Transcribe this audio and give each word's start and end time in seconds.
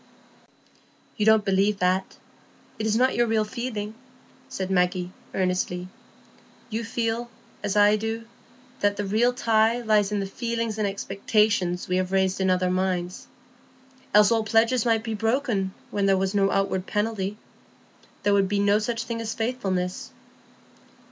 "You 1.15 1.27
don't 1.27 1.45
believe 1.45 1.77
that; 1.77 2.17
it 2.79 2.87
is 2.87 2.95
not 2.95 3.13
your 3.13 3.27
real 3.27 3.45
feeling," 3.45 3.93
said 4.49 4.71
Maggie, 4.71 5.11
earnestly. 5.31 5.89
"You 6.71 6.83
feel, 6.83 7.29
as 7.61 7.75
I 7.77 7.97
do, 7.97 8.25
that 8.79 8.97
the 8.97 9.05
real 9.05 9.31
tie 9.31 9.79
lies 9.83 10.11
in 10.11 10.19
the 10.19 10.25
feelings 10.25 10.79
and 10.79 10.87
expectations 10.87 11.87
we 11.87 11.97
have 11.97 12.11
raised 12.11 12.41
in 12.41 12.49
other 12.49 12.71
minds. 12.71 13.27
Else 14.15 14.31
all 14.31 14.43
pledges 14.43 14.87
might 14.87 15.03
be 15.03 15.13
broken, 15.13 15.71
when 15.91 16.07
there 16.07 16.17
was 16.17 16.33
no 16.33 16.49
outward 16.49 16.87
penalty. 16.87 17.37
There 18.23 18.33
would 18.33 18.49
be 18.49 18.57
no 18.57 18.79
such 18.79 19.03
thing 19.03 19.21
as 19.21 19.35
faithfulness." 19.35 20.09